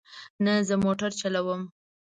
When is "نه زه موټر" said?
0.43-1.11